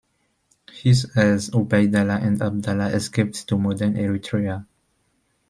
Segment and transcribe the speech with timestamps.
[0.71, 4.65] His heirs Ubaydallah and Abdallah escaped to modern Eritrea.